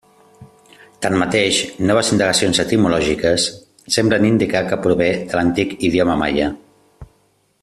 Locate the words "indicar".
4.33-4.67